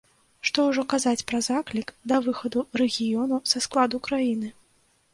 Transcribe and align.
Што 0.49 0.63
ўжо 0.69 0.85
казаць 0.93 1.25
пра 1.33 1.41
заклік 1.49 1.93
да 2.13 2.21
выхаду 2.31 2.59
рэгіёну 2.83 3.41
са 3.55 3.65
складу 3.71 4.05
краіны. 4.09 4.55